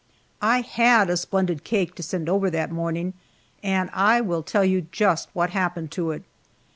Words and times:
I 0.41 0.61
had 0.61 1.11
a 1.11 1.15
splendid 1.15 1.63
cake 1.63 1.93
to 1.93 2.01
send 2.01 2.27
over 2.27 2.49
that 2.49 2.71
morning, 2.71 3.13
and 3.61 3.87
I 3.93 4.19
will 4.19 4.41
tell 4.41 4.65
you 4.65 4.87
just 4.91 5.29
what 5.33 5.51
happened 5.51 5.91
to 5.91 6.09
it. 6.09 6.23